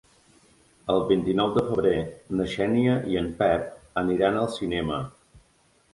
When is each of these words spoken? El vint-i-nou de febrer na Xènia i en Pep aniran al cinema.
El 0.93 1.01
vint-i-nou 1.11 1.51
de 1.57 1.65
febrer 1.67 1.99
na 2.39 2.47
Xènia 2.55 2.97
i 3.15 3.19
en 3.23 3.31
Pep 3.43 4.03
aniran 4.03 4.41
al 4.41 4.51
cinema. 4.59 4.99